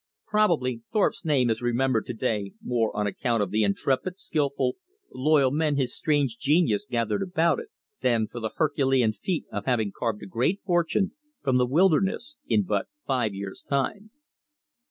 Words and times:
Probably 0.25 0.81
Thorpe's 0.91 1.23
name 1.23 1.51
is 1.51 1.61
remembered 1.61 2.07
to 2.07 2.13
day 2.15 2.53
more 2.63 2.89
on 2.97 3.05
account 3.05 3.43
of 3.43 3.51
the 3.51 3.61
intrepid, 3.61 4.17
skillful, 4.17 4.77
loyal 5.13 5.51
men 5.51 5.75
his 5.75 5.95
strange 5.95 6.39
genius 6.39 6.87
gathered 6.89 7.21
about 7.21 7.59
it, 7.59 7.67
than 8.01 8.25
for 8.27 8.39
the 8.39 8.49
herculean 8.55 9.13
feat 9.13 9.45
of 9.51 9.65
having 9.65 9.91
carved 9.91 10.23
a 10.23 10.25
great 10.25 10.59
fortune 10.65 11.11
from 11.43 11.57
the 11.57 11.67
wilderness 11.67 12.35
in 12.47 12.63
but 12.63 12.87
five 13.05 13.35
years' 13.35 13.61
time. 13.61 14.09